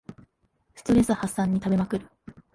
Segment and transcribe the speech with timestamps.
[0.73, 2.07] ストレス発散に食べまくる